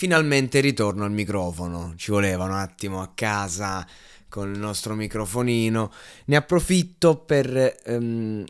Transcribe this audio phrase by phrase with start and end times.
[0.00, 3.86] Finalmente ritorno al microfono, ci voleva un attimo a casa
[4.30, 5.92] con il nostro microfonino.
[6.24, 8.46] Ne approfitto per ehm,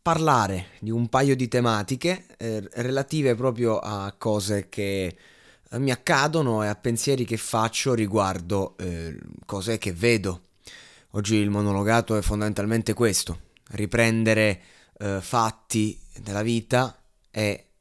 [0.00, 5.16] parlare di un paio di tematiche eh, relative proprio a cose che
[5.68, 10.42] eh, mi accadono e a pensieri che faccio riguardo eh, cose che vedo.
[11.14, 14.62] Oggi il monologato è fondamentalmente questo, riprendere
[15.00, 16.96] eh, fatti della vita
[17.28, 17.71] e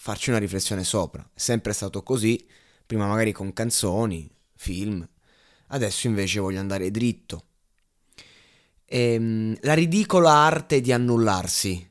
[0.00, 1.28] farci una riflessione sopra.
[1.34, 2.46] È sempre stato così,
[2.86, 5.06] prima magari con canzoni, film,
[5.68, 7.42] adesso invece voglio andare dritto.
[8.86, 11.86] Ehm, la ridicola arte di annullarsi,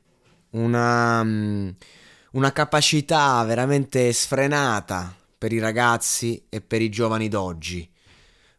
[0.50, 1.68] una, mm,
[2.32, 7.88] una capacità veramente sfrenata per i ragazzi e per i giovani d'oggi.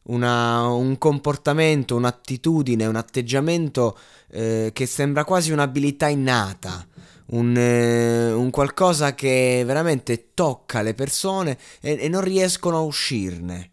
[0.04, 3.98] Una, un comportamento, un'attitudine, un atteggiamento
[4.30, 6.88] eh, che sembra quasi un'abilità innata
[7.32, 13.72] un, eh, un, qualcosa che veramente tocca le persone e, e non riescono a uscirne.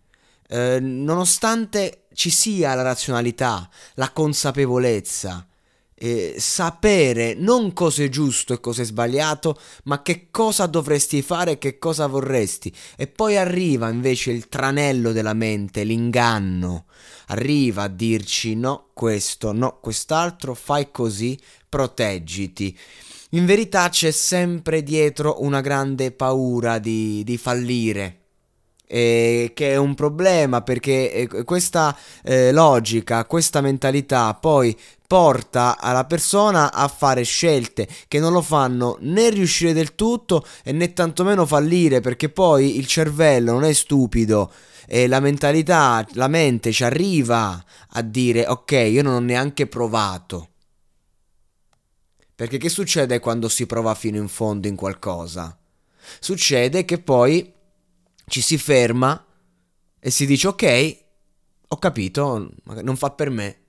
[0.48, 5.46] Eh, nonostante ci sia la razionalità, la consapevolezza,
[5.98, 11.52] eh, sapere non cosa è giusto e cosa è sbagliato, ma che cosa dovresti fare
[11.52, 12.72] e che cosa vorresti.
[12.96, 16.84] E poi arriva invece il tranello della mente, l'inganno.
[17.28, 21.38] Arriva a dirci no, questo, no, quest'altro, fai così,
[21.68, 22.78] proteggiti.
[23.30, 28.20] In verità c'è sempre dietro una grande paura di, di fallire.
[28.88, 36.04] Eh, che è un problema perché eh, questa eh, logica, questa mentalità poi porta alla
[36.04, 41.98] persona a fare scelte che non lo fanno né riuscire del tutto né tantomeno fallire
[41.98, 44.52] perché poi il cervello non è stupido
[44.86, 50.50] e la mentalità, la mente ci arriva a dire ok io non ho neanche provato
[52.36, 55.58] perché che succede quando si prova fino in fondo in qualcosa?
[56.20, 57.50] Succede che poi
[58.26, 59.24] ci si ferma
[59.98, 60.96] e si dice ok,
[61.68, 62.50] ho capito,
[62.82, 63.60] non fa per me.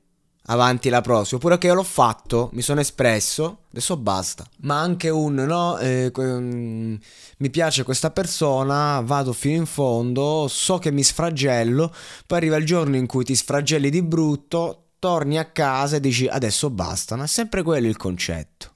[0.49, 4.45] Avanti la prossima, oppure che io l'ho fatto, mi sono espresso, adesso basta.
[4.61, 6.97] Ma anche un no, eh, um,
[7.37, 11.93] mi piace questa persona, vado fino in fondo, so che mi sfragello,
[12.25, 16.27] poi arriva il giorno in cui ti sfragelli di brutto, torni a casa e dici
[16.27, 18.75] adesso basta, ma è sempre quello il concetto.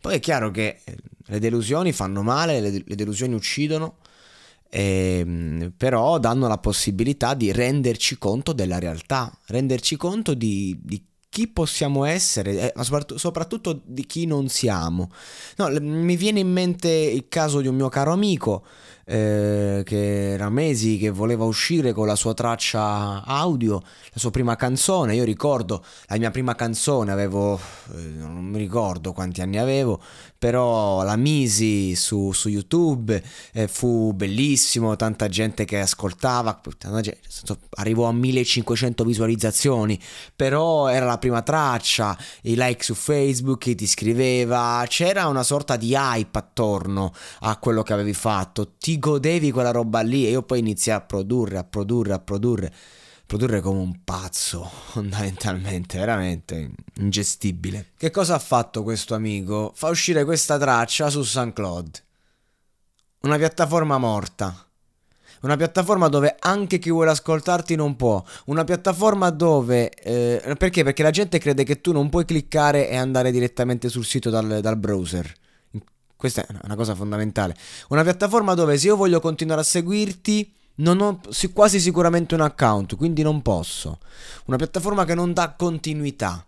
[0.00, 3.96] Poi è chiaro che eh, le delusioni fanno male, le, delusioni uccidono,
[4.70, 11.48] eh, però danno la possibilità di renderci conto della realtà, renderci conto di, di chi
[11.48, 15.10] possiamo essere, ma eh, soprattutto di chi non siamo.
[15.56, 18.64] No, mi viene in mente il caso di un mio caro amico
[19.10, 24.54] eh, che era mesi che voleva uscire con la sua traccia audio, la sua prima
[24.54, 25.14] canzone.
[25.14, 27.58] Io ricordo la mia prima canzone, avevo,
[27.94, 29.98] eh, non mi ricordo quanti anni avevo,
[30.36, 33.22] però la misi su, su YouTube,
[33.52, 36.60] eh, fu bellissimo, tanta gente che ascoltava,
[37.76, 39.98] arrivò a 1500 visualizzazioni,
[40.36, 45.76] però era la prima traccia, i like su Facebook, chi ti scriveva, c'era una sorta
[45.76, 50.42] di hype attorno a quello che avevi fatto, ti godevi quella roba lì e io
[50.42, 52.72] poi iniziai a produrre, a produrre, a produrre
[53.28, 57.90] produrre come un pazzo, fondamentalmente, veramente ingestibile.
[57.96, 59.70] Che cosa ha fatto questo amico?
[59.74, 62.02] Fa uscire questa traccia su SoundCloud,
[63.20, 64.62] una piattaforma morta.
[65.40, 68.20] Una piattaforma dove anche chi vuole ascoltarti non può.
[68.46, 69.90] Una piattaforma dove...
[69.90, 70.82] Eh, perché?
[70.82, 74.58] Perché la gente crede che tu non puoi cliccare e andare direttamente sul sito dal,
[74.60, 75.32] dal browser.
[76.18, 77.54] Questa è una cosa fondamentale.
[77.90, 81.20] Una piattaforma dove se io voglio continuare a seguirti non ho
[81.52, 84.00] quasi sicuramente un account, quindi non posso.
[84.46, 86.44] Una piattaforma che non dà continuità.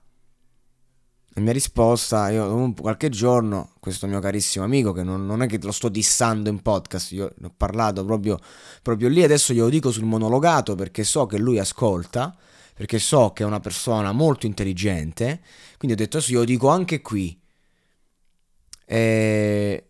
[1.34, 5.60] La mia risposta, io qualche giorno, questo mio carissimo amico, che non, non, è che
[5.62, 8.40] lo sto dissando in podcast, io ne ho parlato proprio,
[8.82, 12.36] proprio lì, adesso glielo dico sul monologato perché so che lui ascolta,
[12.74, 15.42] perché so che è una persona molto intelligente,
[15.78, 17.38] quindi ho detto adesso glielo dico anche qui.
[18.90, 19.84] E...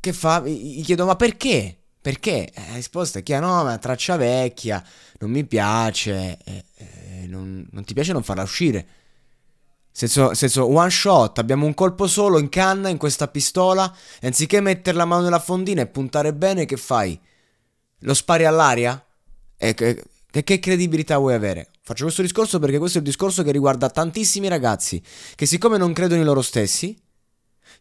[0.00, 0.40] Che fa?
[0.40, 1.76] Gli chiedo ma perché?
[2.00, 2.50] Perché?
[2.52, 4.84] Eh, la risposta è che no, ma traccia vecchia,
[5.20, 8.86] non mi piace, eh, eh, non, non ti piace non farla uscire
[9.96, 13.94] senso, senso, one shot, abbiamo un colpo solo in canna in questa pistola.
[14.20, 17.18] E anziché mettere la mano nella fondina e puntare bene, che fai?
[18.00, 19.02] Lo spari all'aria?
[19.56, 21.70] E che, che credibilità vuoi avere?
[21.80, 25.00] Faccio questo discorso perché questo è il discorso che riguarda tantissimi ragazzi
[25.36, 26.98] che, siccome non credono in loro stessi,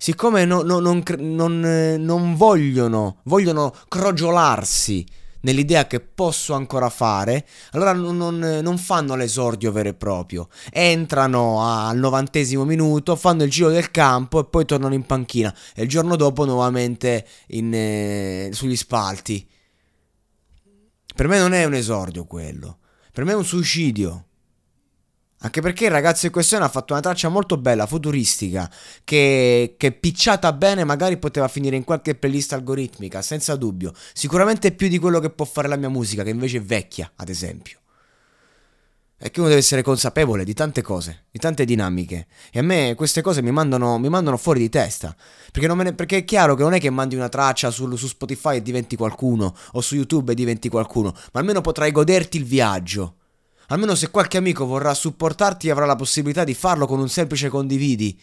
[0.04, 5.08] siccome no, no, non, non, eh, non vogliono, vogliono crogiolarsi
[5.44, 10.50] nell'idea che posso ancora fare, allora non, non, non fanno l'esordio vero e proprio.
[10.74, 15.56] Entrano al novantesimo minuto, fanno il giro del campo e poi tornano in panchina.
[15.74, 19.48] E il giorno dopo nuovamente in, eh, sugli spalti.
[21.16, 22.80] Per me non è un esordio quello.
[23.14, 24.26] Per me è un suicidio.
[25.44, 28.70] Anche perché il ragazzo in questione ha fatto una traccia molto bella, futuristica,
[29.04, 33.92] che, che picciata bene magari poteva finire in qualche playlist algoritmica, senza dubbio.
[34.14, 37.28] Sicuramente più di quello che può fare la mia musica, che invece è vecchia, ad
[37.28, 37.80] esempio.
[39.18, 42.28] E che uno deve essere consapevole di tante cose, di tante dinamiche.
[42.50, 45.14] E a me queste cose mi mandano, mi mandano fuori di testa.
[45.52, 48.58] Perché, ne, perché, è chiaro che non è che mandi una traccia su, su Spotify
[48.58, 53.18] e diventi qualcuno, o su YouTube e diventi qualcuno, ma almeno potrai goderti il viaggio.
[53.68, 58.20] Almeno se qualche amico vorrà supportarti avrà la possibilità di farlo con un semplice condividi.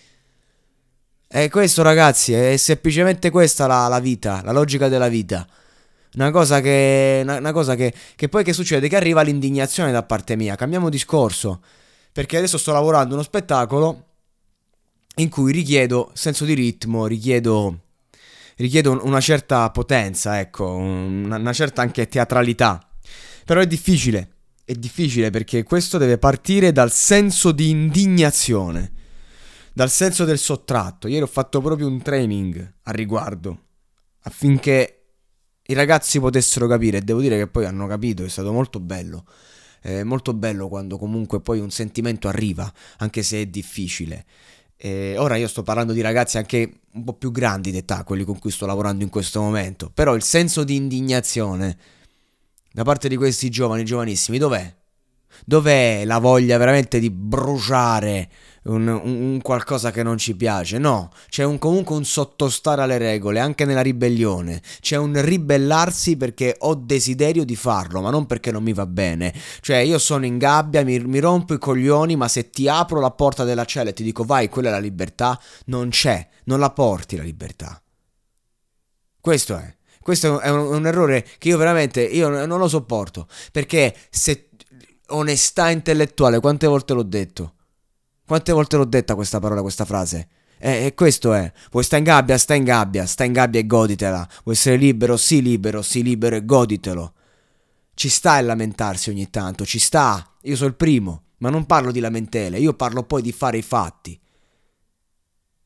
[1.32, 5.46] E questo ragazzi, è semplicemente questa la, la vita, la logica della vita.
[6.14, 8.88] Una cosa, che, una, una cosa che, che, poi che succede?
[8.88, 10.56] Che arriva l'indignazione da parte mia.
[10.56, 11.62] Cambiamo discorso.
[12.12, 14.06] Perché adesso sto lavorando uno spettacolo
[15.16, 17.78] in cui richiedo senso di ritmo, richiedo,
[18.56, 22.84] richiedo una certa potenza, ecco, una, una certa anche teatralità.
[23.44, 24.39] Però è difficile
[24.70, 28.92] è difficile perché questo deve partire dal senso di indignazione,
[29.72, 31.08] dal senso del sottratto.
[31.08, 33.64] Ieri ho fatto proprio un training a riguardo
[34.22, 35.06] affinché
[35.66, 39.24] i ragazzi potessero capire e devo dire che poi hanno capito, è stato molto bello.
[39.80, 44.24] È molto bello quando comunque poi un sentimento arriva, anche se è difficile.
[44.76, 48.38] E ora io sto parlando di ragazzi anche un po' più grandi d'età, quelli con
[48.38, 51.76] cui sto lavorando in questo momento, però il senso di indignazione
[52.72, 54.78] da parte di questi giovani, giovanissimi, dov'è?
[55.44, 58.28] Dov'è la voglia veramente di bruciare
[58.64, 60.78] un, un, un qualcosa che non ci piace?
[60.78, 64.60] No, c'è un, comunque un sottostare alle regole, anche nella ribellione.
[64.80, 69.32] C'è un ribellarsi perché ho desiderio di farlo, ma non perché non mi va bene.
[69.60, 73.10] Cioè, io sono in gabbia, mi, mi rompo i coglioni, ma se ti apro la
[73.10, 76.70] porta della cella e ti dico vai, quella è la libertà, non c'è, non la
[76.70, 77.80] porti la libertà.
[79.20, 79.78] Questo è.
[80.10, 83.28] Questo è un, un, errore che io veramente io non lo sopporto.
[83.52, 84.48] Perché se
[85.10, 87.54] onestà intellettuale, quante volte l'ho detto?
[88.26, 90.28] Quante volte l'ho detta questa parola, questa frase?
[90.58, 91.52] E, e questo è.
[91.70, 92.36] Vuoi stare in gabbia?
[92.38, 94.28] Stai in gabbia, stai in gabbia e goditela.
[94.42, 95.16] Vuoi essere libero?
[95.16, 97.12] Sì, libero, sì, libero e goditelo.
[97.94, 100.28] Ci sta il lamentarsi ogni tanto, ci sta.
[100.42, 103.62] Io sono il primo, ma non parlo di lamentele, io parlo poi di fare i
[103.62, 104.20] fatti.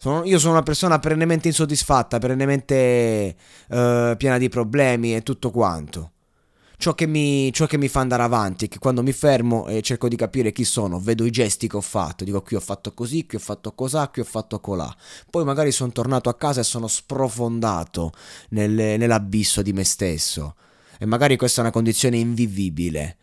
[0.05, 3.35] Sono, io sono una persona perennemente insoddisfatta, perennemente
[3.69, 6.11] uh, piena di problemi e tutto quanto.
[6.77, 9.81] Ciò che, mi, ciò che mi fa andare avanti è che quando mi fermo e
[9.81, 12.93] cerco di capire chi sono, vedo i gesti che ho fatto, dico qui ho fatto
[12.93, 14.95] così, qui ho fatto cos'ha, qui ho fatto colà.
[15.31, 18.13] Poi magari sono tornato a casa e sono sprofondato
[18.51, 20.55] nel, nell'abisso di me stesso.
[20.99, 23.17] E magari questa è una condizione invivibile.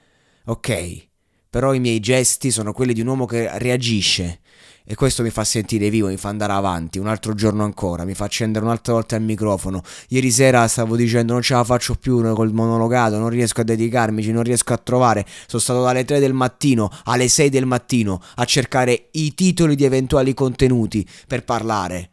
[0.45, 1.09] Ok,
[1.51, 4.39] però i miei gesti sono quelli di un uomo che reagisce
[4.85, 8.13] e questo mi fa sentire vivo, mi fa andare avanti un altro giorno ancora, mi
[8.13, 9.81] fa accendere un'altra volta il microfono.
[10.07, 14.31] Ieri sera stavo dicendo non ce la faccio più col monologato, non riesco a dedicarmici,
[14.31, 15.25] non riesco a trovare.
[15.45, 19.83] Sono stato dalle 3 del mattino alle 6 del mattino a cercare i titoli di
[19.83, 22.09] eventuali contenuti per parlare.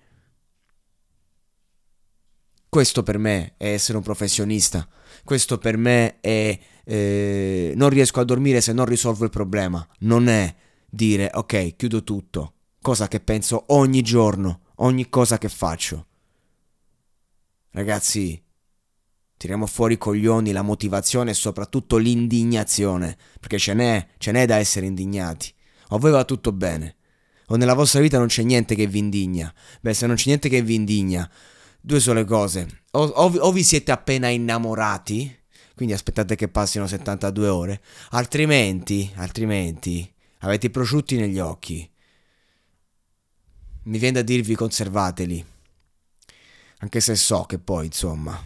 [2.69, 4.87] Questo per me è essere un professionista.
[5.25, 9.87] Questo per me è eh, non riesco a dormire se non risolvo il problema.
[10.01, 10.55] Non è
[10.89, 16.07] dire ok, chiudo tutto cosa che penso ogni giorno, ogni cosa che faccio.
[17.71, 18.43] Ragazzi,
[19.39, 24.57] Tiriamo fuori i coglioni, la motivazione e soprattutto l'indignazione, perché ce n'è, ce n'è da
[24.57, 25.55] essere indignati.
[25.91, 26.97] O voi va tutto bene,
[27.47, 29.55] o nella vostra vita non c'è niente che vi indigna.
[29.81, 31.31] Beh, se non c'è niente che vi indigna,
[31.81, 32.83] due sole cose.
[32.91, 35.33] O, o, o vi siete appena innamorati,
[35.79, 41.89] quindi aspettate che passino 72 ore, altrimenti, altrimenti, avete i prosciutti negli occhi.
[43.85, 45.47] Mi viene da dirvi conservateli.
[46.79, 48.45] Anche se so che poi, insomma,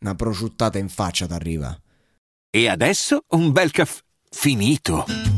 [0.00, 1.80] una prosciuttata in faccia t'arriva.
[2.50, 5.37] E adesso un bel caffè finito.